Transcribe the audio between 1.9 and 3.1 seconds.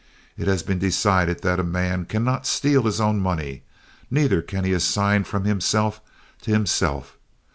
cannot steal his